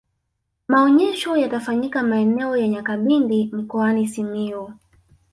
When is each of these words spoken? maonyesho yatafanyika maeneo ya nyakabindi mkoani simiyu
maonyesho 0.67 1.37
yatafanyika 1.37 2.03
maeneo 2.03 2.57
ya 2.57 2.67
nyakabindi 2.67 3.49
mkoani 3.53 4.07
simiyu 4.07 4.73